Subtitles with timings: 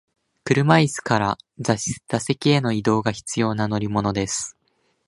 [0.45, 1.77] 車椅子から座
[2.19, 4.57] 席への移動が必要な乗り物です。